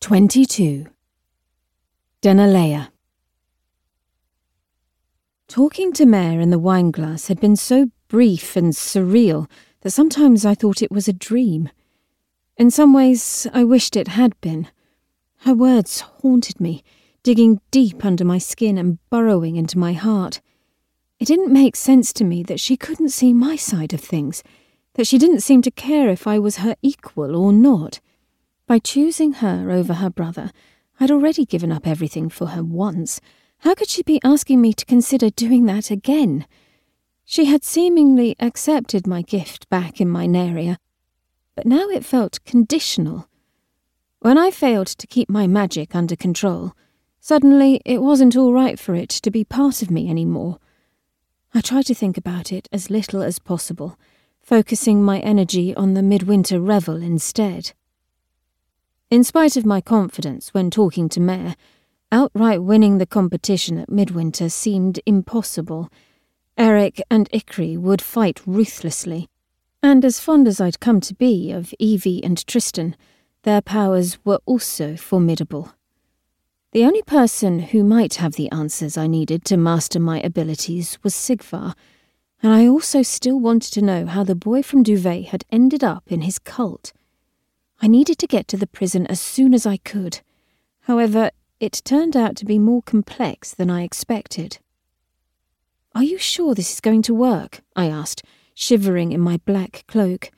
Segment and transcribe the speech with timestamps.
[0.00, 0.86] 22.
[2.22, 2.88] Dennaleia.
[5.48, 9.50] Talking to Mare in the wine glass had been so brief and surreal
[9.80, 11.68] that sometimes I thought it was a dream.
[12.56, 14.68] In some ways, I wished it had been.
[15.38, 16.84] Her words haunted me,
[17.24, 20.40] digging deep under my skin and burrowing into my heart.
[21.18, 24.44] It didn't make sense to me that she couldn't see my side of things,
[24.94, 28.00] that she didn't seem to care if I was her equal or not.
[28.68, 30.52] By choosing her over her brother,
[31.00, 33.18] I'd already given up everything for her once.
[33.60, 36.46] How could she be asking me to consider doing that again?
[37.24, 40.76] She had seemingly accepted my gift back in my Mynaria,
[41.56, 43.26] but now it felt conditional.
[44.18, 46.74] When I failed to keep my magic under control,
[47.20, 50.58] suddenly it wasn't all right for it to be part of me anymore.
[51.54, 53.98] I tried to think about it as little as possible,
[54.42, 57.72] focusing my energy on the midwinter revel instead.
[59.10, 61.56] In spite of my confidence when talking to Mare,
[62.12, 65.88] outright winning the competition at Midwinter seemed impossible.
[66.58, 69.26] Eric and Ikri would fight ruthlessly,
[69.82, 72.96] and as fond as I'd come to be of Evie and Tristan,
[73.44, 75.72] their powers were also formidable.
[76.72, 81.14] The only person who might have the answers I needed to master my abilities was
[81.14, 81.72] Sigvar,
[82.42, 86.12] and I also still wanted to know how the boy from Duvet had ended up
[86.12, 86.92] in his cult.
[87.80, 90.20] I needed to get to the prison as soon as I could.
[90.82, 94.58] However, it turned out to be more complex than I expected.
[95.94, 97.60] Are you sure this is going to work?
[97.76, 100.30] I asked, shivering in my black cloak.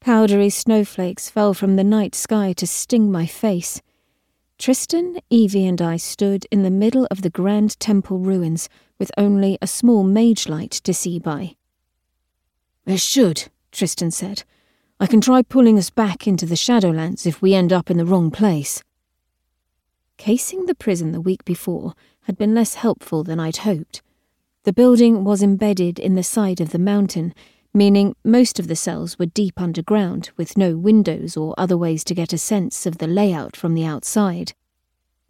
[0.00, 3.82] Powdery snowflakes fell from the night sky to sting my face.
[4.58, 9.56] Tristan, Evie, and I stood in the middle of the grand temple ruins with only
[9.62, 11.56] a small mage light to see by.
[12.86, 14.44] It should, Tristan said.
[15.02, 18.04] I can try pulling us back into the Shadowlands if we end up in the
[18.04, 18.82] wrong place.
[20.18, 24.02] Casing the prison the week before had been less helpful than I'd hoped.
[24.64, 27.32] The building was embedded in the side of the mountain,
[27.72, 32.14] meaning most of the cells were deep underground with no windows or other ways to
[32.14, 34.52] get a sense of the layout from the outside.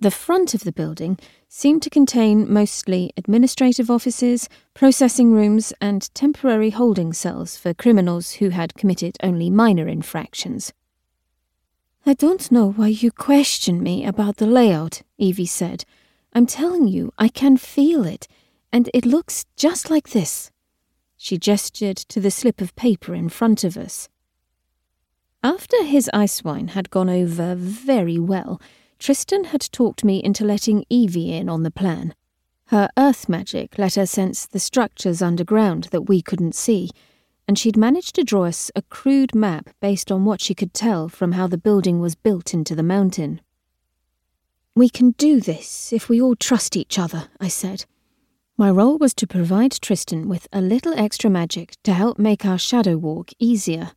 [0.02, 6.70] The front of the building seemed to contain mostly administrative offices, processing rooms, and temporary
[6.70, 10.72] holding cells for criminals who had committed only minor infractions.
[12.06, 15.84] I don't know why you question me about the layout, Evie said.
[16.32, 18.26] I'm telling you, I can feel it,
[18.72, 20.50] and it looks just like this.
[21.18, 24.08] She gestured to the slip of paper in front of us.
[25.42, 28.62] After his ice wine had gone over very well,
[29.00, 32.14] Tristan had talked me into letting Evie in on the plan.
[32.66, 36.90] Her earth magic let her sense the structures underground that we couldn't see,
[37.48, 41.08] and she'd managed to draw us a crude map based on what she could tell
[41.08, 43.40] from how the building was built into the mountain.
[44.74, 47.86] We can do this if we all trust each other, I said.
[48.58, 52.58] My role was to provide Tristan with a little extra magic to help make our
[52.58, 53.92] shadow walk easier.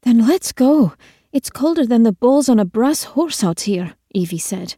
[0.00, 0.94] Then let's go,
[1.36, 4.74] it's colder than the balls on a brass horse out here, Evie said.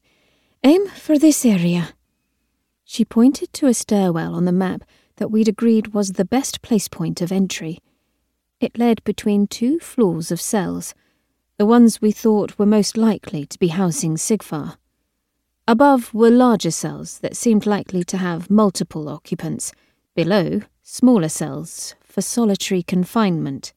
[0.65, 1.91] Aim for this area.
[2.83, 4.83] She pointed to a stairwell on the map
[5.19, 7.79] that we'd agreed was the best place point of entry.
[8.59, 10.97] It led between two floors of cells,
[11.59, 14.79] the ones we thought were most likely to be housing Sigvar.
[15.69, 19.71] Above were larger cells that seemed likely to have multiple occupants.
[20.17, 23.73] Below, smaller cells for solitary confinement.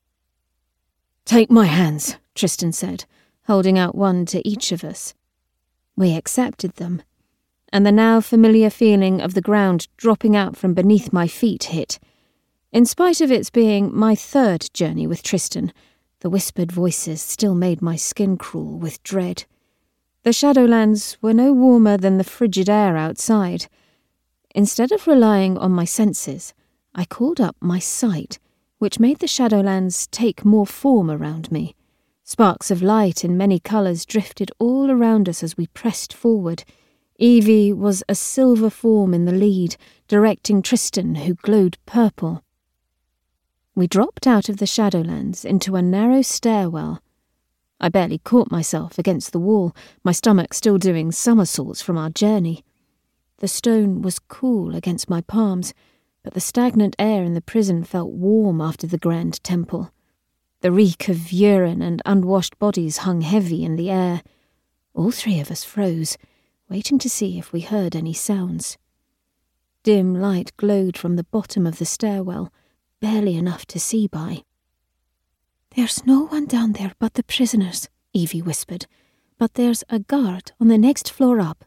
[1.26, 3.06] Take my hands, Tristan said,
[3.48, 5.14] holding out one to each of us.
[5.96, 7.04] We accepted them,
[7.72, 12.00] and the now familiar feeling of the ground dropping out from beneath my feet hit.
[12.72, 15.74] In spite of its being my third journey with Tristan,
[16.22, 19.46] the whispered voices still made my skin crawl with dread.
[20.24, 23.68] The Shadowlands were no warmer than the frigid air outside.
[24.54, 26.54] Instead of relying on my senses,
[26.94, 28.38] I called up my sight,
[28.82, 31.76] which made the Shadowlands take more form around me.
[32.24, 36.64] Sparks of light in many colours drifted all around us as we pressed forward.
[37.20, 39.76] Evie was a silver form in the lead,
[40.08, 42.44] directing Tristan, who glowed purple.
[43.76, 47.04] We dropped out of the Shadowlands into a narrow stairwell.
[47.80, 52.64] I barely caught myself against the wall, my stomach still doing somersaults from our journey.
[53.38, 55.76] The stone was cool against my palms,
[56.24, 59.92] but the stagnant air in the prison felt warm after the grand temple.
[60.62, 64.22] The reek of urine and unwashed bodies hung heavy in the air.
[64.94, 66.18] All three of us froze,
[66.70, 68.78] waiting to see if we heard any sounds.
[69.84, 72.54] Dim light glowed from the bottom of the stairwell,
[73.00, 74.44] barely enough to see by.
[75.76, 78.86] There's no one down there but the prisoners, Evie whispered,
[79.40, 81.66] but there's a guard on the next floor up.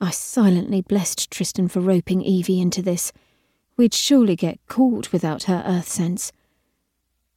[0.00, 3.12] I silently blessed Tristan for roping Evie into this.
[3.76, 6.32] We'd surely get caught without her earth sense.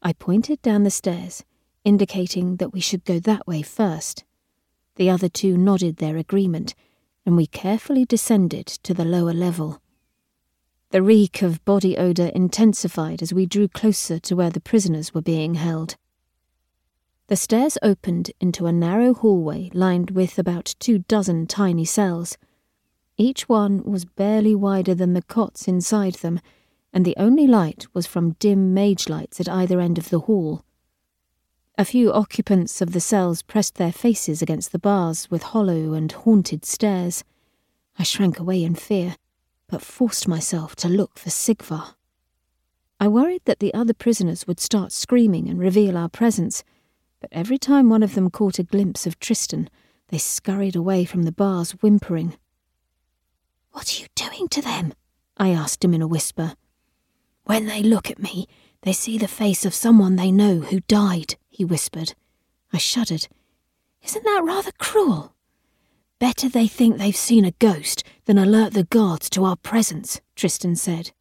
[0.01, 1.43] I pointed down the stairs,
[1.85, 4.25] indicating that we should go that way first.
[4.95, 6.75] The other two nodded their agreement,
[7.25, 9.81] and we carefully descended to the lower level.
[10.91, 15.21] The reek of body odour intensified as we drew closer to where the prisoners were
[15.21, 15.95] being held.
[17.27, 22.37] The stairs opened into a narrow hallway lined with about two dozen tiny cells.
[23.21, 26.39] Each one was barely wider than the cots inside them,
[26.93, 30.63] and the only light was from dim mage lights at either end of the hall.
[31.77, 36.09] A few occupants of the cells pressed their faces against the bars with hollow and
[36.09, 37.25] haunted stares.
[37.97, 39.17] I shrank away in fear,
[39.67, 41.95] but forced myself to look for Sigvar.
[43.01, 46.63] I worried that the other prisoners would start screaming and reveal our presence,
[47.19, 49.69] but every time one of them caught a glimpse of Tristan,
[50.07, 52.37] they scurried away from the bars whimpering.
[53.71, 54.93] What are you doing to them?
[55.37, 56.53] I asked him in a whisper.
[57.43, 58.47] When they look at me,
[58.81, 62.13] they see the face of someone they know who died, he whispered.
[62.71, 63.27] I shuddered.
[64.03, 65.33] Isn't that rather cruel?
[66.19, 70.75] Better they think they've seen a ghost than alert the guards to our presence, Tristan
[70.75, 71.11] said.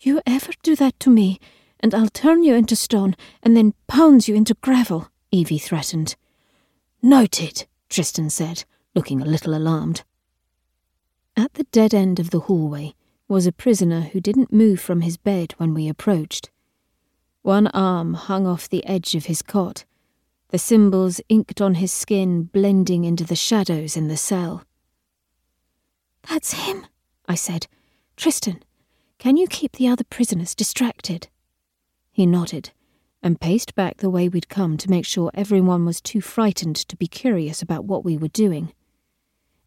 [0.00, 1.38] You ever do that to me,
[1.80, 6.16] and I'll turn you into stone and then pound you into gravel, Evie threatened.
[7.02, 8.64] Noted, Tristan said,
[8.94, 10.04] looking a little alarmed.
[11.36, 12.94] At the dead end of the hallway
[13.28, 16.50] was a prisoner who didn't move from his bed when we approached.
[17.42, 19.84] One arm hung off the edge of his cot,
[20.48, 24.64] the symbols inked on his skin blending into the shadows in the cell.
[26.28, 26.86] That's him,
[27.26, 27.66] I said.
[28.16, 28.62] Tristan,
[29.18, 31.28] can you keep the other prisoners distracted?
[32.12, 32.70] He nodded
[33.22, 36.96] and paced back the way we'd come to make sure everyone was too frightened to
[36.96, 38.72] be curious about what we were doing.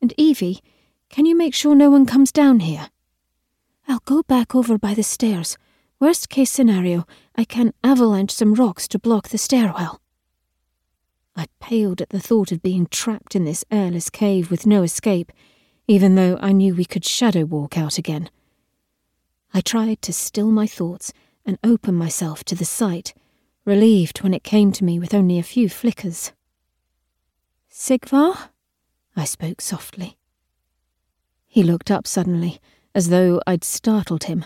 [0.02, 0.62] And Evie,
[1.10, 2.90] can you make sure no one comes down here?
[3.88, 5.58] I'll go back over by the stairs.
[6.00, 10.00] Worst case scenario, I can avalanche some rocks to block the stairwell.
[11.36, 15.32] I paled at the thought of being trapped in this airless cave with no escape,
[15.88, 18.30] even though I knew we could shadow walk out again.
[19.52, 21.12] I tried to still my thoughts
[21.44, 23.16] and open myself to the sight,
[23.66, 26.34] relieved when it came to me with only a few flickers.
[27.72, 28.50] Sigvar?
[29.16, 30.19] I spoke softly.
[31.52, 32.60] He looked up suddenly,
[32.94, 34.46] as though I'd startled him.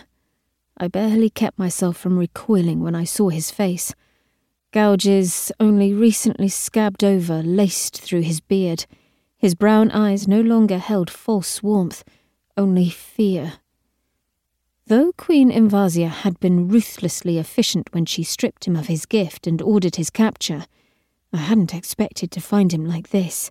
[0.78, 3.94] I barely kept myself from recoiling when I saw his face.
[4.72, 8.86] Gouges, only recently scabbed over, laced through his beard.
[9.36, 12.04] His brown eyes no longer held false warmth,
[12.56, 13.60] only fear.
[14.86, 19.60] Though Queen Invasya had been ruthlessly efficient when she stripped him of his gift and
[19.60, 20.64] ordered his capture,
[21.34, 23.50] I hadn't expected to find him like this.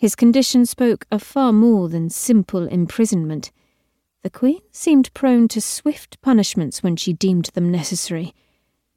[0.00, 3.52] His condition spoke of far more than simple imprisonment.
[4.22, 8.32] The Queen seemed prone to swift punishments when she deemed them necessary,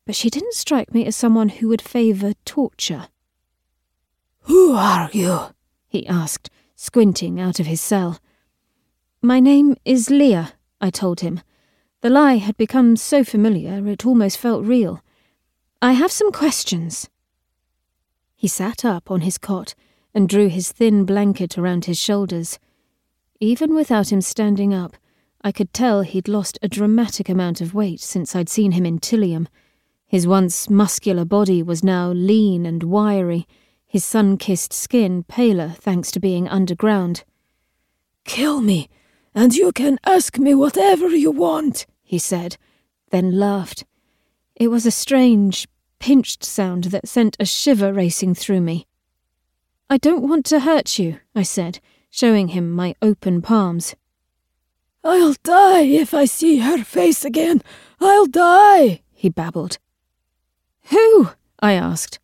[0.05, 3.09] but she didn't strike me as someone who would favour torture.
[4.43, 5.47] Who are you?
[5.89, 8.21] he asked, squinting out of his cell.
[9.21, 11.41] My name is Leah, I told him.
[11.99, 15.03] The lie had become so familiar it almost felt real.
[15.81, 17.09] I have some questions.
[18.37, 19.75] He sat up on his cot
[20.13, 22.59] and drew his thin blanket around his shoulders.
[23.39, 24.95] Even without him standing up,
[25.41, 28.99] I could tell he'd lost a dramatic amount of weight since I'd seen him in
[28.99, 29.47] Tilium.
[30.07, 33.47] His once muscular body was now lean and wiry,
[33.85, 37.23] his sun kissed skin paler thanks to being underground.
[38.23, 38.89] Kill me,
[39.35, 42.57] and you can ask me whatever you want, he said,
[43.11, 43.83] then laughed.
[44.55, 45.67] It was a strange,
[45.99, 48.87] pinched sound that sent a shiver racing through me.
[49.93, 53.93] I don't want to hurt you, I said, showing him my open palms.
[55.03, 57.61] I'll die if I see her face again.
[58.01, 59.77] I'll die, he babbled.
[60.85, 61.29] Who?
[61.59, 62.17] I asked.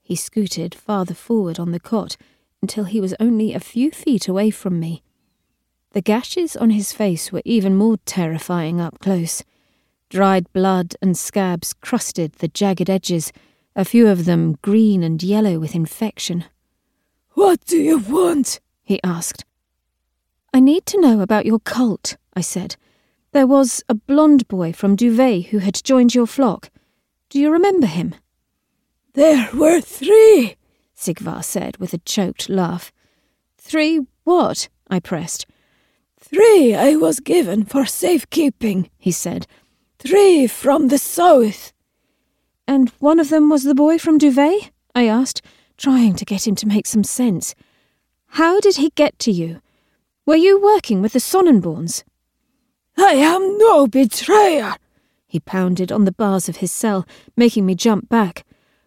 [0.00, 2.16] He scooted farther forward on the cot
[2.62, 5.02] until he was only a few feet away from me.
[5.92, 9.44] The gashes on his face were even more terrifying up close.
[10.08, 13.30] Dried blood and scabs crusted the jagged edges,
[13.76, 16.46] a few of them green and yellow with infection.
[17.38, 18.58] What do you want?
[18.82, 19.44] he asked.
[20.52, 22.74] I need to know about your cult, I said.
[23.30, 26.68] There was a blond boy from Duvet who had joined your flock.
[27.28, 28.16] Do you remember him?
[29.14, 30.56] There were three,
[30.96, 32.90] Sigvar said with a choked laugh.
[33.56, 34.68] Three what?
[34.90, 35.46] I pressed.
[36.18, 39.46] Three I was given for safekeeping, he said.
[40.00, 41.72] Three from the south.
[42.66, 44.72] And one of them was the boy from Duvet?
[44.92, 45.40] I asked,
[45.78, 47.54] trying to get him to make some sense.
[48.32, 49.62] How did he get to you?
[50.26, 52.04] Were you working with the Sonnenborns?
[52.98, 54.74] I am no betrayer,
[55.26, 57.06] he pounded on the bars of his cell,
[57.36, 58.44] making me jump back.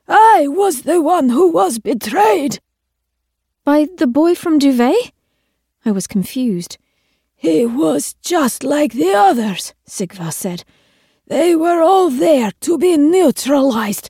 [0.07, 2.59] I was the one who was betrayed.
[3.63, 5.11] By the boy from Duvet?
[5.85, 6.77] I was confused.
[7.35, 10.63] He was just like the others, Sigvar said.
[11.27, 14.09] They were all there to be neutralized.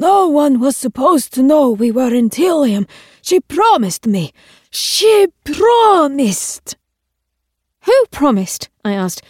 [0.00, 2.88] No one was supposed to know we were in Tilium.
[3.20, 4.32] She promised me.
[4.70, 6.78] She promised.
[7.84, 8.70] Who promised?
[8.82, 9.22] I asked.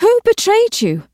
[0.00, 1.04] Who betrayed you?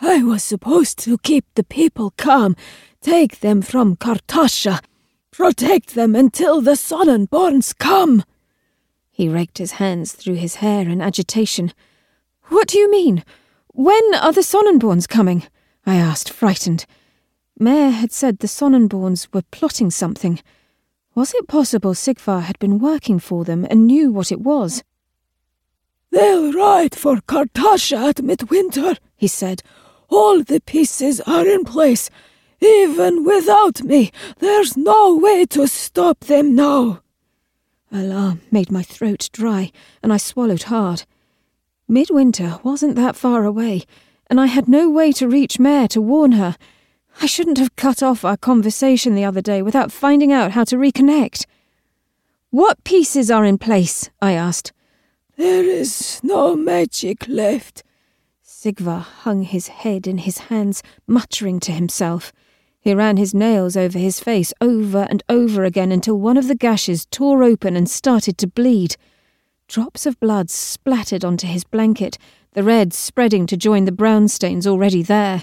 [0.00, 2.56] I was supposed to keep the people calm,
[3.00, 4.82] take them from Kartasha,
[5.30, 8.24] protect them until the Sonnenborns come.
[9.12, 11.72] He raked his hands through his hair in agitation.
[12.48, 13.22] What do you mean?
[13.68, 15.44] When are the Sonnenborns coming?
[15.86, 16.84] I asked, frightened.
[17.62, 20.40] Mare had said the Sonnenborns were plotting something.
[21.14, 24.82] Was it possible Sigvar had been working for them and knew what it was?
[26.10, 29.62] They'll ride for Kartasha at midwinter, he said.
[30.08, 32.08] All the pieces are in place.
[32.62, 37.02] Even without me, there's no way to stop them now.
[37.92, 39.70] Alarm made my throat dry,
[40.02, 41.04] and I swallowed hard.
[41.86, 43.84] Midwinter wasn't that far away,
[44.30, 46.56] and I had no way to reach Mare to warn her.
[47.22, 50.76] I shouldn't have cut off our conversation the other day without finding out how to
[50.76, 51.44] reconnect.
[52.48, 54.08] What pieces are in place?
[54.22, 54.72] I asked.
[55.36, 57.82] There is no magic left.
[58.42, 62.32] Sigvar hung his head in his hands, muttering to himself.
[62.80, 66.54] He ran his nails over his face over and over again until one of the
[66.54, 68.96] gashes tore open and started to bleed.
[69.68, 72.16] Drops of blood splattered onto his blanket,
[72.54, 75.42] the red spreading to join the brown stains already there.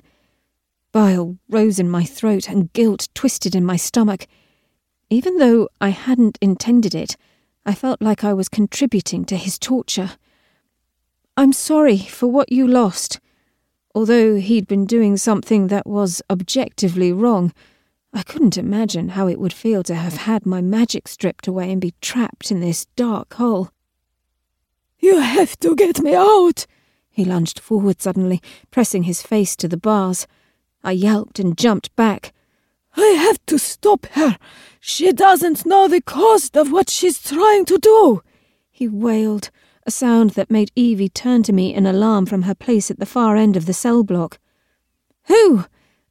[0.97, 4.25] Bile rose in my throat and guilt twisted in my stomach.
[5.11, 7.15] Even though I hadn't intended it,
[7.67, 10.13] I felt like I was contributing to his torture.
[11.37, 13.19] I'm sorry for what you lost.
[13.93, 17.53] Although he'd been doing something that was objectively wrong,
[18.11, 21.79] I couldn't imagine how it would feel to have had my magic stripped away and
[21.79, 23.69] be trapped in this dark hole.
[24.97, 26.65] You have to get me out!
[27.11, 30.25] He lunged forward suddenly, pressing his face to the bars.
[30.83, 32.33] I yelped and jumped back.
[32.95, 34.37] I have to stop her.
[34.79, 38.21] She doesn't know the cost of what she's trying to do.
[38.71, 39.49] He wailed,
[39.85, 43.05] a sound that made Evie turn to me in alarm from her place at the
[43.05, 44.39] far end of the cell block.
[45.27, 45.65] Who?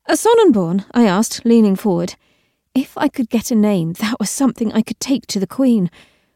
[0.07, 0.85] A Sonnenborn?
[0.93, 2.15] I asked, leaning forward.
[2.75, 5.91] If I could get a name, that was something I could take to the Queen.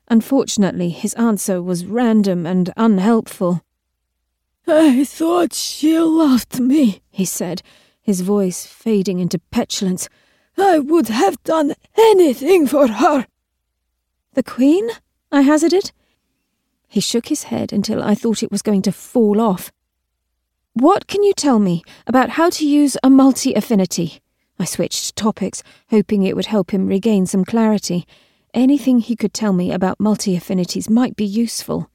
[0.08, 3.62] Unfortunately, his answer was random and unhelpful.
[4.66, 7.62] I thought she loved me, he said,
[8.02, 10.08] his voice fading into petulance.
[10.56, 13.26] I would have done anything for her.
[14.34, 14.90] The Queen?
[15.32, 15.92] I hazarded.
[16.88, 19.70] He shook his head until I thought it was going to fall off.
[20.72, 24.20] What can you tell me about how to use a multi affinity?
[24.58, 28.06] I switched topics, hoping it would help him regain some clarity.
[28.52, 31.90] Anything he could tell me about multi affinities might be useful.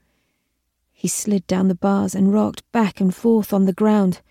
[0.92, 4.22] He slid down the bars and rocked back and forth on the ground.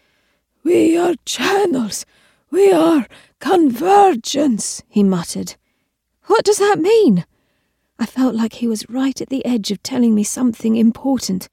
[0.64, 2.06] We are channels.
[2.50, 3.06] We are
[3.38, 5.56] convergence, he muttered.
[6.26, 7.26] What does that mean?
[7.98, 11.50] I felt like he was right at the edge of telling me something important.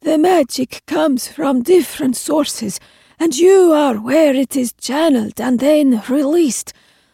[0.00, 2.80] The magic comes from different sources,
[3.18, 6.72] and you are where it is channeled and then released.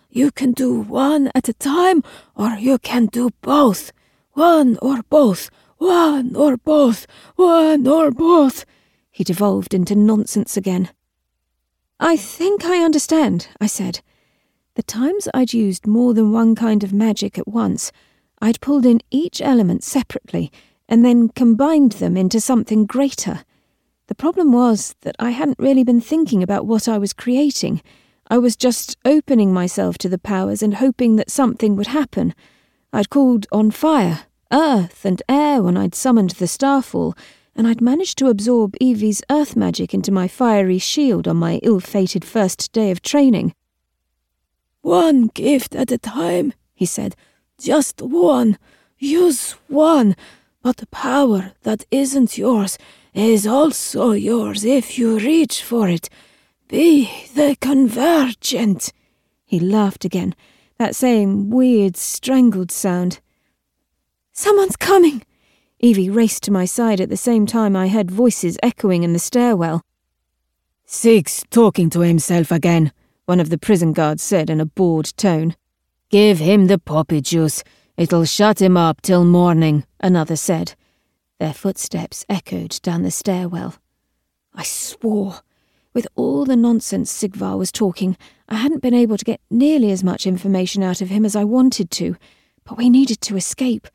[0.08, 2.04] You can do one at a time,
[2.36, 3.90] or you can do both.
[4.34, 8.64] One or both, one or both, one or both.
[9.12, 10.88] He devolved into nonsense again.
[12.00, 14.00] I think I understand, I said.
[14.74, 17.92] The times I'd used more than one kind of magic at once,
[18.40, 20.50] I'd pulled in each element separately
[20.88, 23.44] and then combined them into something greater.
[24.08, 27.82] The problem was that I hadn't really been thinking about what I was creating.
[28.28, 32.34] I was just opening myself to the powers and hoping that something would happen.
[32.92, 37.14] I'd called on fire, earth, and air when I'd summoned the starfall,
[37.54, 41.80] and I'd managed to absorb Evie's earth magic into my fiery shield on my ill
[41.80, 43.54] fated first day of training.
[44.80, 47.14] One gift at a time, he said.
[47.60, 48.58] Just one.
[48.98, 50.16] Use one.
[50.62, 52.78] But the power that isn't yours
[53.14, 56.08] is also yours if you reach for it.
[56.68, 58.92] Be the convergent.
[59.44, 60.34] He laughed again,
[60.78, 63.20] that same weird, strangled sound.
[64.32, 65.22] Someone's coming!
[65.84, 69.18] Evie raced to my side at the same time I heard voices echoing in the
[69.18, 69.82] stairwell.
[70.86, 72.92] Sig's talking to himself again,
[73.24, 75.56] one of the prison guards said in a bored tone.
[76.08, 77.64] Give him the poppy juice.
[77.96, 80.76] It'll shut him up till morning, another said.
[81.40, 83.74] Their footsteps echoed down the stairwell.
[84.54, 85.40] I swore.
[85.94, 88.16] With all the nonsense Sigvar was talking,
[88.48, 91.42] I hadn't been able to get nearly as much information out of him as I
[91.42, 92.14] wanted to,
[92.62, 93.88] but we needed to escape.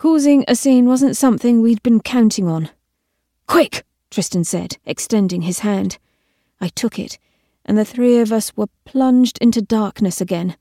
[0.00, 2.70] Causing a scene wasn't something we'd been counting on.
[3.46, 5.98] Quick, Tristan said, extending his hand.
[6.58, 7.18] I took it,
[7.66, 10.56] and the three of us were plunged into darkness again.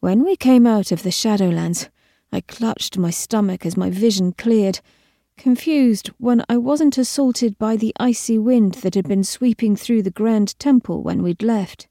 [0.00, 1.88] When we came out of the Shadowlands,
[2.30, 4.80] I clutched my stomach as my vision cleared,
[5.38, 10.10] confused when I wasn't assaulted by the icy wind that had been sweeping through the
[10.10, 11.88] Grand Temple when we'd left.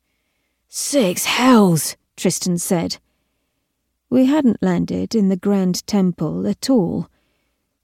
[0.69, 2.99] Six hells, Tristan said.
[4.11, 7.07] We hadn't landed in the Grand Temple at all.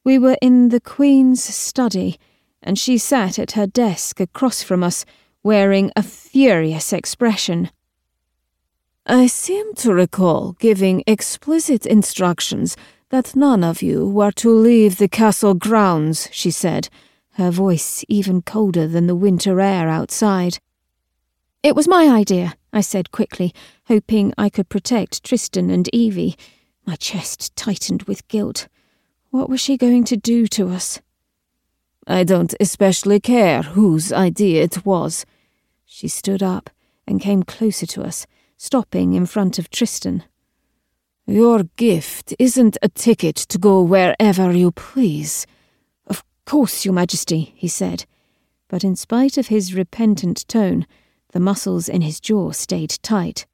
[0.04, 2.20] We were in the Queen's study,
[2.62, 5.06] and she sat at her desk across from us,
[5.42, 7.72] wearing a furious expression.
[9.06, 12.76] I seem to recall giving explicit instructions
[13.08, 16.90] that none of you were to leave the castle grounds, she said,
[17.36, 20.60] her voice even colder than the winter air outside.
[21.64, 23.56] It was my idea, I said quickly,
[23.88, 26.36] hoping I could protect Tristan and Evie.
[26.86, 28.68] My chest tightened with guilt.
[29.32, 31.02] What was she going to do to us?
[32.06, 35.26] I don't especially care whose idea it was.
[35.86, 36.70] She stood up
[37.08, 40.26] and came closer to us, stopping in front of Tristan.
[41.26, 45.48] Your gift isn't a ticket to go wherever you please.
[46.06, 48.06] Of course, Your Majesty, he said,
[48.68, 50.86] but in spite of his repentant tone,
[51.38, 53.46] the muscles in his jaw stayed tight.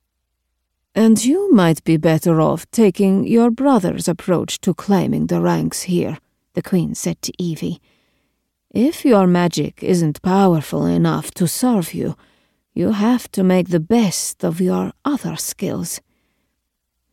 [0.95, 6.17] And you might be better off taking your brother's approach to climbing the ranks here,
[6.53, 7.81] the Queen said to Evie.
[8.69, 12.15] If your magic isn't powerful enough to serve you,
[12.73, 15.99] you have to make the best of your other skills.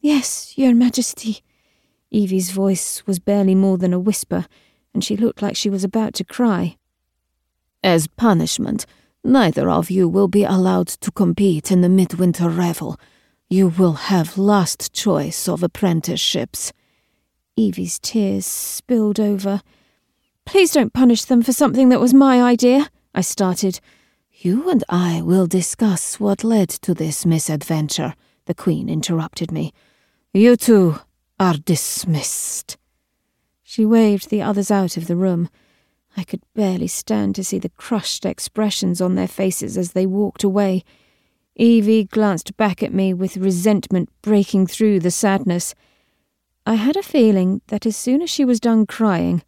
[0.00, 1.42] Yes, Your Majesty.
[2.12, 4.46] Evie's voice was barely more than a whisper,
[4.94, 6.76] and she looked like she was about to cry.
[7.82, 8.86] As punishment,
[9.24, 12.98] neither of you will be allowed to compete in the midwinter revel
[13.52, 16.72] you will have last choice of apprenticeships.
[17.56, 19.60] Evie's tears spilled over.
[20.46, 23.80] Please don't punish them for something that was my idea, I started.
[24.30, 28.14] You and I will discuss what led to this misadventure,
[28.46, 29.72] the Queen interrupted me.
[30.32, 31.00] You two
[31.40, 32.78] are dismissed.
[33.64, 35.48] She waved the others out of the room.
[36.16, 40.44] I could barely stand to see the crushed expressions on their faces as they walked
[40.44, 40.84] away.
[41.56, 45.74] Evie glanced back at me with resentment breaking through the sadness.
[46.66, 49.42] I had a feeling that as soon as she was done crying,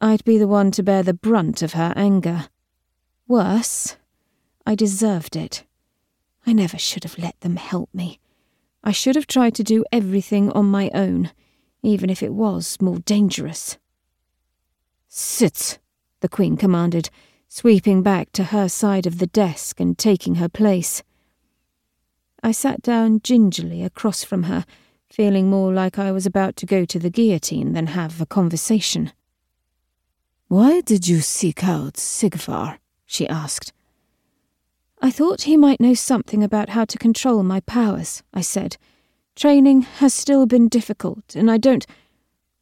[0.00, 2.48] I'd be the one to bear the brunt of her anger.
[3.28, 3.96] Worse,
[4.66, 5.64] I deserved it.
[6.46, 8.18] I never should have let them help me.
[8.82, 11.30] I should have tried to do everything on my own,
[11.82, 13.78] even if it was more dangerous.
[15.08, 15.78] Sit,
[16.20, 17.10] the Queen commanded,
[17.48, 21.02] sweeping back to her side of the desk and taking her place.
[22.42, 24.64] I sat down gingerly across from her,
[25.10, 29.12] feeling more like I was about to go to the guillotine than have a conversation.
[30.48, 32.78] Why did you seek out Sigvar?
[33.06, 33.72] she asked.
[35.02, 38.76] I thought he might know something about how to control my powers, I said.
[39.34, 41.86] Training has still been difficult, and I don't.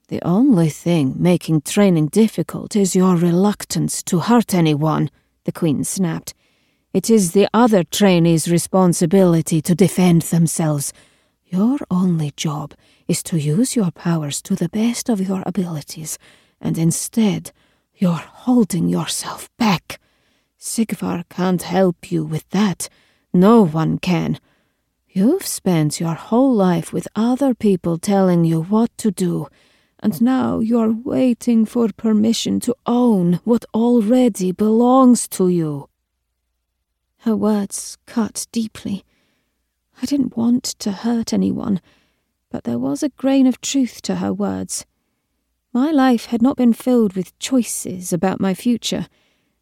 [0.08, 5.10] The only thing making training difficult is your reluctance to hurt anyone,
[5.44, 6.32] the Queen snapped.
[6.94, 10.94] It is the other trainees' responsibility to defend themselves.
[11.44, 12.72] Your only job
[13.06, 16.18] is to use your powers to the best of your abilities,
[16.58, 17.52] and instead,
[17.94, 20.00] you're holding yourself back.
[20.58, 22.88] Sigvar can't help you with that.
[23.34, 24.38] No one can.
[25.06, 29.48] You've spent your whole life with other people telling you what to do,
[30.00, 35.88] and now you're waiting for permission to own what already belongs to you.
[37.22, 39.04] Her words cut deeply.
[40.00, 41.80] I didn't want to hurt anyone,
[42.50, 44.86] but there was a grain of truth to her words.
[45.72, 49.06] My life had not been filled with choices about my future.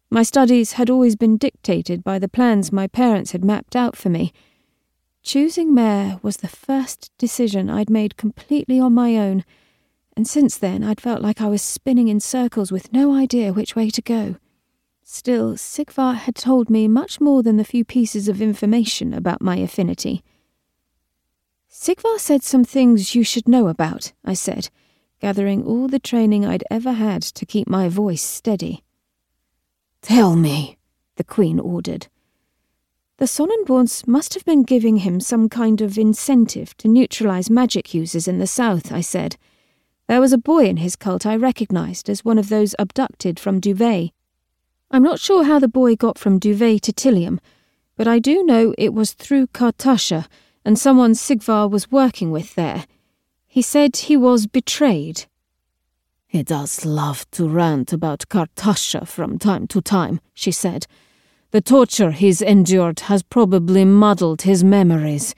[0.09, 4.09] My studies had always been dictated by the plans my parents had mapped out for
[4.09, 4.31] me.
[5.23, 9.43] Choosing Mare was the first decision I'd made completely on my own,
[10.17, 13.75] and since then I'd felt like I was spinning in circles with no idea which
[13.75, 14.37] way to go.
[15.03, 19.57] Still, Sigvar had told me much more than the few pieces of information about my
[19.57, 20.23] affinity.
[21.69, 24.71] Sigvar said some things you should know about, I said,
[25.21, 28.83] gathering all the training I'd ever had to keep my voice steady.
[30.01, 30.79] Tell me,
[31.17, 32.07] the Queen ordered.
[33.17, 38.27] The Sonnenborns must have been giving him some kind of incentive to neutralize magic users
[38.27, 39.37] in the south, I said.
[40.07, 43.59] There was a boy in his cult I recognized as one of those abducted from
[43.59, 44.11] Duvet.
[44.89, 47.39] I'm not sure how the boy got from Duvet to Tilium,
[47.97, 50.27] but I do know it was through Kartasha
[50.63, 52.85] and someone Sigvar was working with there.
[53.47, 55.25] He said he was betrayed.
[56.25, 60.87] He does love to rant about Kartasha from time to time, she said.
[61.51, 65.35] The torture he's endured has probably muddled his memories.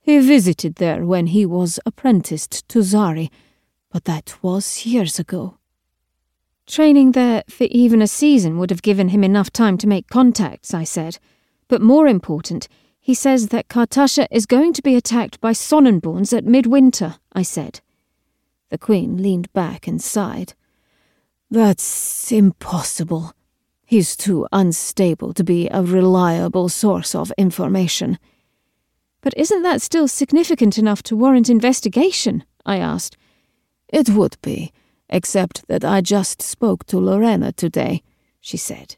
[0.00, 3.30] He visited there when he was apprenticed to Zari,
[3.92, 5.58] but that was years ago.
[6.66, 10.72] Training there for even a season would have given him enough time to make contacts,
[10.72, 11.18] I said.
[11.68, 16.44] But more important, he says that Kartasha is going to be attacked by Sonnenborns at
[16.44, 17.80] midwinter, I said.
[18.70, 20.54] The Queen leaned back and sighed.
[21.50, 23.34] That's impossible.
[23.84, 28.18] He's too unstable to be a reliable source of information.
[29.20, 32.44] But isn't that still significant enough to warrant investigation?
[32.64, 33.18] I asked.
[33.92, 34.72] It would be,
[35.10, 38.02] except that I just spoke to Lorena today,
[38.40, 38.96] she said.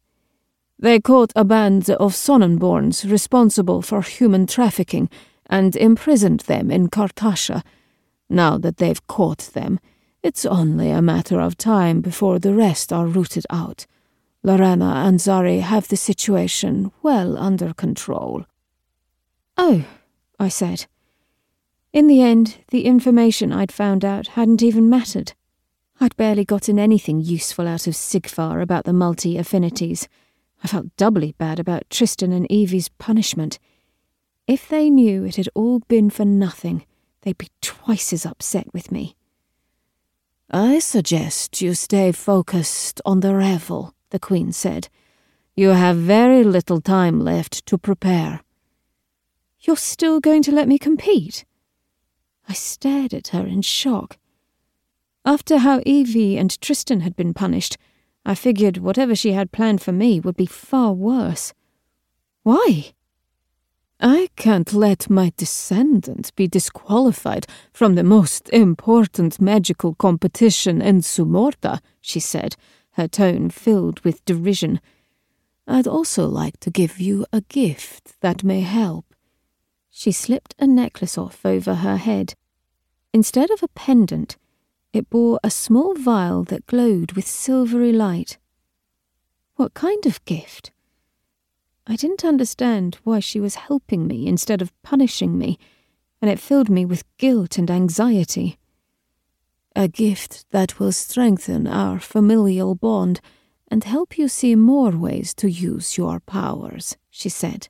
[0.78, 5.10] They caught a band of Sonnenborns responsible for human trafficking
[5.50, 7.62] and imprisoned them in Kartasha.
[8.30, 9.80] Now that they've caught them,
[10.22, 13.86] it's only a matter of time before the rest are rooted out.
[14.42, 18.44] Lorena and Zari have the situation well under control.
[19.56, 19.84] Oh,
[20.38, 20.86] I said.
[21.94, 25.32] In the end, the information I'd found out hadn't even mattered.
[26.00, 30.08] I'd barely gotten anything useful out of Sigvar about the multi affinities.
[30.64, 33.60] I felt doubly bad about Tristan and Evie's punishment.
[34.48, 36.84] If they knew it had all been for nothing,
[37.22, 39.14] they'd be twice as upset with me.
[40.50, 44.88] I suggest you stay focused on the revel, the Queen said.
[45.54, 48.40] You have very little time left to prepare.
[49.60, 51.44] You're still going to let me compete?
[52.48, 54.18] I stared at her in shock.
[55.24, 57.78] After how Evie and Tristan had been punished,
[58.26, 61.52] I figured whatever she had planned for me would be far worse.
[62.42, 62.92] Why?
[64.00, 71.80] I can't let my descendant be disqualified from the most important magical competition in Zumorda,
[72.00, 72.56] she said,
[72.92, 74.80] her tone filled with derision.
[75.66, 79.13] I'd also like to give you a gift that may help.
[79.96, 82.34] She slipped a necklace off over her head.
[83.12, 84.36] Instead of a pendant,
[84.92, 88.36] it bore a small vial that glowed with silvery light.
[89.54, 90.72] What kind of gift?
[91.86, 95.58] I didn't understand why she was helping me instead of punishing me,
[96.20, 98.58] and it filled me with guilt and anxiety
[99.76, 103.20] a gift that will strengthen our familial bond
[103.68, 107.68] and help you see more ways to use your powers, she said.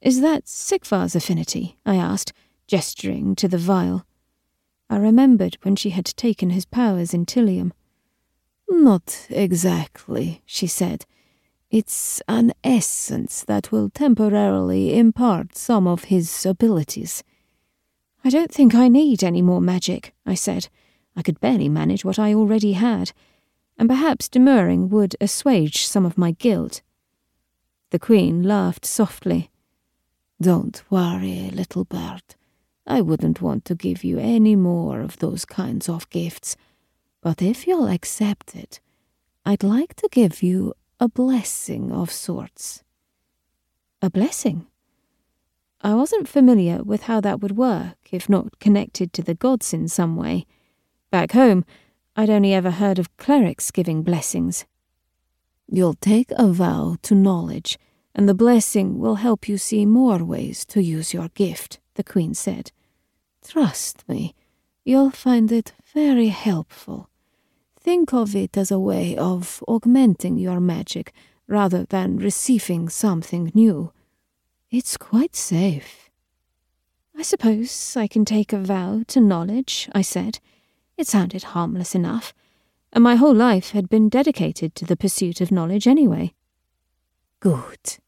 [0.00, 1.76] Is that Sigvar's affinity?
[1.84, 2.32] I asked,
[2.68, 4.06] gesturing to the vial.
[4.88, 7.72] I remembered when she had taken his powers in Tilium.
[8.68, 11.04] Not exactly, she said.
[11.70, 17.24] It's an essence that will temporarily impart some of his abilities.
[18.24, 20.68] I don't think I need any more magic, I said.
[21.16, 23.12] I could barely manage what I already had,
[23.76, 26.82] and perhaps demurring would assuage some of my guilt.
[27.90, 29.50] The Queen laughed softly.
[30.40, 32.22] Don't worry, little bird.
[32.86, 36.56] I wouldn't want to give you any more of those kinds of gifts,
[37.20, 38.80] but if you'll accept it,
[39.44, 42.84] I'd like to give you a blessing of sorts.
[44.00, 44.66] A blessing?
[45.80, 49.88] I wasn't familiar with how that would work, if not connected to the gods in
[49.88, 50.46] some way.
[51.10, 51.64] Back home,
[52.16, 54.66] I'd only ever heard of clerics giving blessings.
[55.68, 57.78] You'll take a vow to knowledge,
[58.18, 62.34] and the blessing will help you see more ways to use your gift, the Queen
[62.34, 62.72] said.
[63.46, 64.34] Trust me,
[64.84, 67.08] you'll find it very helpful.
[67.78, 71.12] Think of it as a way of augmenting your magic
[71.46, 73.92] rather than receiving something new.
[74.68, 76.10] It's quite safe.
[77.16, 80.40] I suppose I can take a vow to knowledge, I said.
[80.96, 82.34] It sounded harmless enough,
[82.92, 86.34] and my whole life had been dedicated to the pursuit of knowledge anyway.
[87.38, 87.98] Good.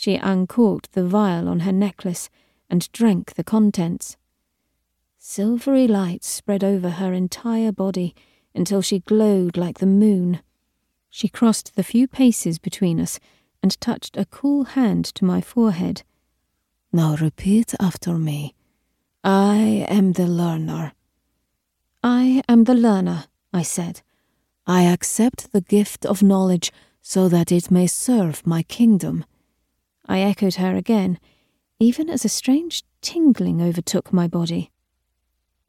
[0.00, 2.30] She uncorked the vial on her necklace
[2.70, 4.16] and drank the contents.
[5.18, 8.14] Silvery light spread over her entire body
[8.54, 10.38] until she glowed like the moon.
[11.10, 13.18] She crossed the few paces between us
[13.60, 16.04] and touched a cool hand to my forehead.
[16.92, 18.54] Now repeat after me.
[19.24, 20.92] I am the learner.
[22.04, 24.02] I am the learner, I said.
[24.64, 26.70] I accept the gift of knowledge
[27.02, 29.24] so that it may serve my kingdom.
[30.08, 31.18] I echoed her again,
[31.78, 34.70] even as a strange tingling overtook my body.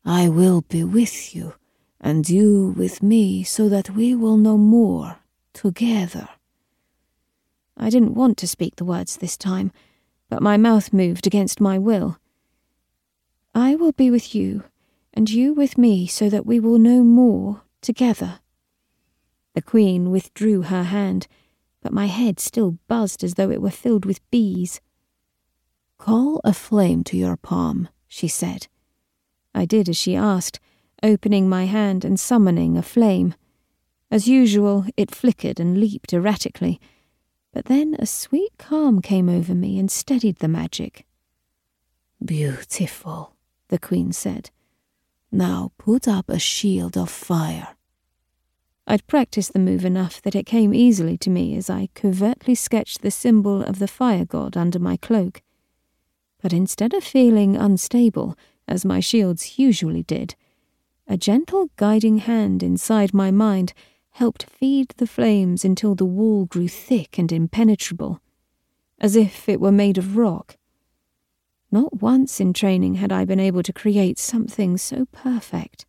[0.06, 1.56] I will be with you,
[2.00, 5.18] and you with me, so that we will know more
[5.54, 6.30] together.
[7.76, 9.72] I didn't want to speak the words this time,
[10.30, 12.18] but my mouth moved against my will.
[13.54, 14.64] I will be with you,
[15.14, 18.40] and you with me, so that we will know more together.
[19.54, 21.28] The Queen withdrew her hand,
[21.82, 24.82] but my head still buzzed as though it were filled with bees.
[25.98, 28.68] Call a flame to your palm, she said.
[29.54, 30.60] I did as she asked,
[31.04, 33.34] opening my hand and summoning a flame.
[34.12, 36.80] As usual, it flickered and leaped erratically,
[37.52, 41.06] but then a sweet calm came over me and steadied the magic.
[42.24, 43.36] Beautiful,
[43.70, 44.52] the Queen said.
[45.32, 47.76] Now put up a shield of fire.
[48.92, 53.04] I'd practiced the move enough that it came easily to me as I covertly sketched
[53.04, 55.44] the symbol of the fire god under my cloak.
[56.42, 58.36] But instead of feeling unstable,
[58.68, 60.34] as my shields usually did,
[61.08, 63.74] a gentle guiding hand inside my mind
[64.14, 68.20] helped feed the flames until the wall grew thick and impenetrable,
[69.00, 70.58] as if it were made of rock.
[71.72, 75.86] Not once in training had I been able to create something so perfect.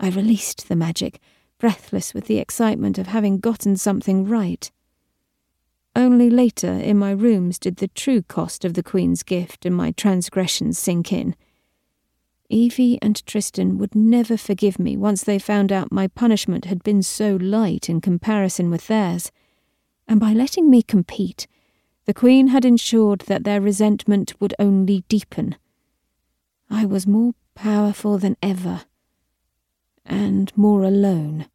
[0.00, 1.20] I released the magic
[1.60, 4.72] breathless with the excitement of having gotten something right.
[5.94, 9.92] Only later, in my rooms, did the true cost of the Queen's gift and my
[9.92, 11.36] transgressions sink in.
[12.48, 17.02] Evie and Tristan would never forgive me once they found out my punishment had been
[17.02, 19.30] so light in comparison with theirs,
[20.08, 21.46] and by letting me compete,
[22.06, 25.56] the Queen had ensured that their resentment would only deepen.
[26.68, 28.82] I was more powerful than ever
[30.10, 31.46] and more alone.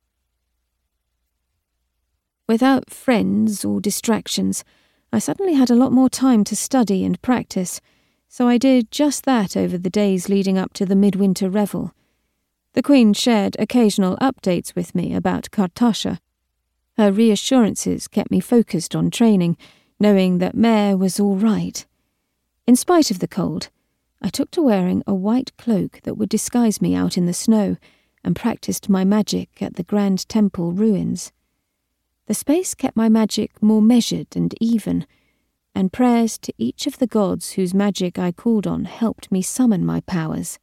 [2.47, 4.63] Without friends or distractions,
[5.11, 7.81] I suddenly had a lot more time to study and practice,
[8.29, 11.93] so I did just that over the days leading up to the midwinter revel.
[12.73, 16.19] The Queen shared occasional updates with me about Kartasha.
[16.97, 19.57] Her reassurances kept me focused on training,
[19.99, 21.85] knowing that Mare was all right.
[22.67, 23.69] In spite of the cold,
[24.21, 27.77] I took to wearing a white cloak that would disguise me out in the snow
[28.25, 31.31] and practiced my magic at the Grand Temple ruins.
[32.25, 35.05] The space kept my magic more measured and even,
[35.75, 39.85] and prayers to each of the gods whose magic I called on helped me summon
[39.85, 40.57] my powers.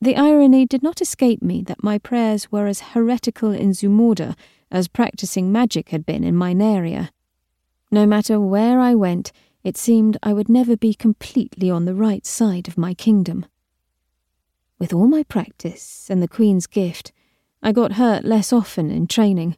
[0.00, 4.34] The irony did not escape me that my prayers were as heretical in Zumorda
[4.70, 7.10] as practicing magic had been in Mynaria.
[7.92, 9.30] No matter where I went,
[9.62, 13.46] it seemed I would never be completely on the right side of my kingdom.
[14.84, 17.10] With all my practice and the Queen's gift,
[17.62, 19.56] I got hurt less often in training.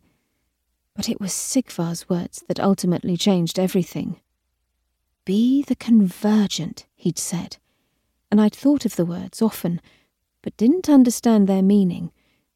[0.95, 4.21] But it was Sigvar's words that ultimately changed everything.
[5.25, 7.57] Be the convergent, he'd said,
[8.31, 9.81] and I'd thought of the words often,
[10.43, 12.13] but didn't understand their meaning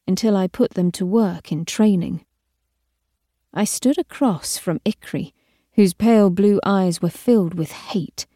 [0.07, 2.25] until I put them to work in training.
[3.53, 5.33] I stood across from Ikri,
[5.73, 8.29] whose pale blue eyes were filled with hate.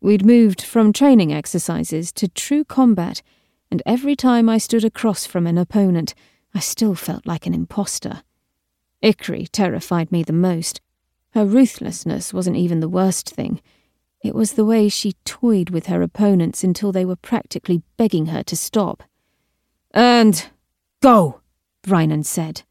[0.00, 3.22] We'd moved from training exercises to true combat
[3.70, 6.14] and every time I stood across from an opponent,
[6.54, 8.22] I still felt like an impostor.
[9.02, 10.80] Ikri terrified me the most.
[11.32, 13.60] Her ruthlessness wasn't even the worst thing.
[14.22, 18.42] It was the way she toyed with her opponents until they were practically begging her
[18.44, 19.02] to stop.
[19.92, 20.46] And
[21.02, 21.40] go,
[21.86, 22.62] Rynan said.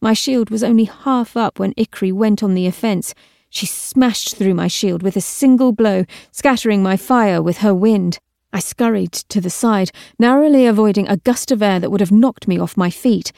[0.00, 3.14] My shield was only half up when Ikri went on the offence.
[3.50, 8.18] She smashed through my shield with a single blow, scattering my fire with her wind.
[8.52, 12.48] I scurried to the side, narrowly avoiding a gust of air that would have knocked
[12.48, 13.32] me off my feet.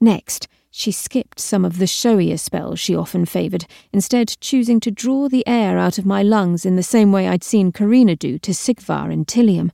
[0.00, 5.28] Next, she skipped some of the showier spells she often favoured, instead choosing to draw
[5.28, 8.52] the air out of my lungs in the same way I'd seen Karina do to
[8.52, 9.70] Sigvar in Tilium.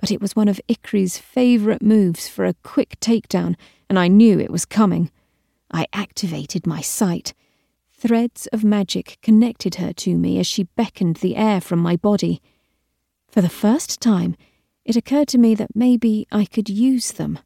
[0.00, 3.56] But it was one of Ikri's favourite moves for a quick takedown,
[3.88, 5.10] and I knew it was coming.
[5.70, 7.34] I activated my sight.
[7.92, 12.40] Threads of magic connected her to me as she beckoned the air from my body.
[13.30, 14.36] For the first time,
[14.84, 17.38] it occurred to me that maybe I could use them.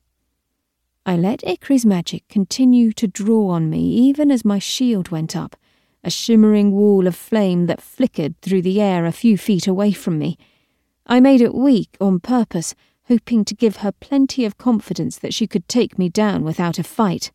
[1.04, 5.56] I let Ikri's magic continue to draw on me even as my shield went up,
[6.04, 10.18] a shimmering wall of flame that flickered through the air a few feet away from
[10.18, 10.38] me.
[11.06, 12.76] I made it weak on purpose,
[13.08, 16.84] hoping to give her plenty of confidence that she could take me down without a
[16.84, 17.32] fight.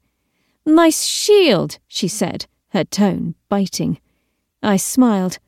[0.65, 3.99] Nice shield, she said, her tone biting.
[4.63, 5.39] I smiled.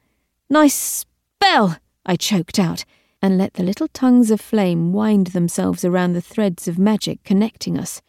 [0.49, 1.05] Nice
[1.39, 1.77] spell!
[2.09, 2.85] I choked out,
[3.21, 7.77] and let the little tongues of flame wind themselves around the threads of magic connecting
[7.77, 8.01] us.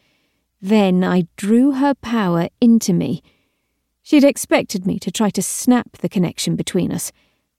[0.59, 3.21] Then I drew her power into me.
[4.01, 7.11] She'd expected me to try to snap the connection between us,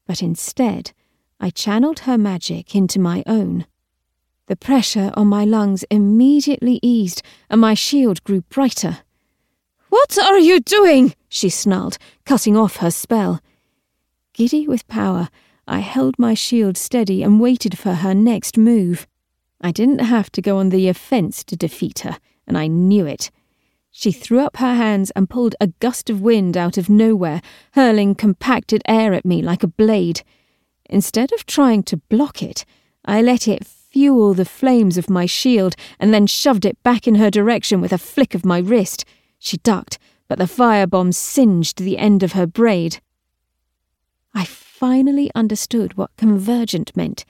[0.04, 0.90] but instead,
[1.38, 3.64] I channeled her magic into my own.
[4.46, 8.98] The pressure on my lungs immediately eased, and my shield grew brighter.
[9.90, 11.14] What are you doing?
[11.28, 13.40] she snarled, cutting off her spell.
[14.32, 15.28] Giddy with power,
[15.66, 19.06] I held my shield steady and waited for her next move.
[19.60, 23.30] I didn't have to go on the offence to defeat her, and I knew it.
[23.90, 28.14] She threw up her hands and pulled a gust of wind out of nowhere, hurling
[28.14, 30.22] compacted air at me like a blade.
[30.86, 32.64] Instead of trying to block it,
[33.04, 37.16] I let it fuel the flames of my shield and then shoved it back in
[37.16, 39.04] her direction with a flick of my wrist.
[39.38, 43.00] She ducked, but the firebomb singed the end of her braid.
[44.34, 44.44] I
[44.82, 47.24] finally understood what convergent meant.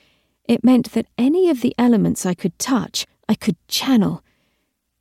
[0.48, 4.24] It meant that any of the elements I could touch, I could channel.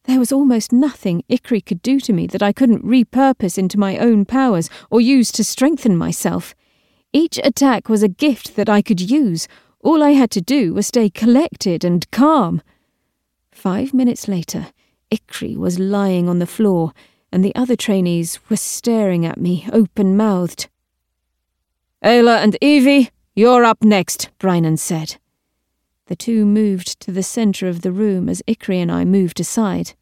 [0.03, 3.97] There was almost nothing Ikri could do to me that I couldn't repurpose into my
[3.97, 6.53] own powers or use to strengthen myself.
[7.13, 9.47] Each attack was a gift that I could use.
[9.79, 12.61] All I had to do was stay collected and calm.
[13.53, 14.67] Five minutes later,
[15.09, 16.91] Ikri was lying on the floor,
[17.31, 20.67] and the other trainees were staring at me open mouthed.
[22.03, 25.17] Ayla and Evie, you're up next, Brynon said.
[26.07, 29.93] The two moved to the centre of the room as Ikri and I moved aside.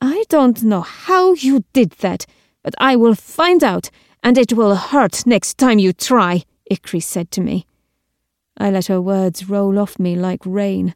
[0.00, 2.24] I don't know how you did that,
[2.62, 3.90] but I will find out,
[4.22, 7.66] and it will hurt next time you try, Ikri said to me.
[8.56, 10.94] I let her words roll off me like rain.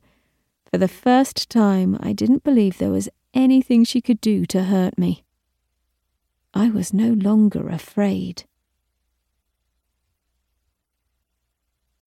[0.71, 4.97] For the first time, I didn't believe there was anything she could do to hurt
[4.97, 5.25] me.
[6.55, 8.45] I was no longer afraid.